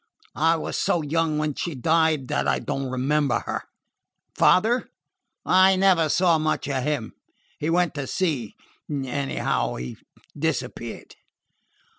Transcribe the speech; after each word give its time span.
"I 0.33 0.55
was 0.55 0.79
so 0.79 1.03
young 1.03 1.37
when 1.37 1.53
she 1.53 1.75
died 1.75 2.27
that 2.29 2.47
I 2.47 2.57
don't 2.57 2.89
remember 2.89 3.41
her." 3.45 3.65
"Father?" 4.35 4.89
"I 5.45 5.75
never 5.75 6.09
saw 6.09 6.39
much 6.39 6.67
of 6.69 6.81
him. 6.81 7.13
He 7.59 7.69
went 7.69 7.93
to 7.93 8.07
sea 8.07 8.55
anyhow, 8.89 9.75
he 9.75 9.97
disappeared." 10.35 11.13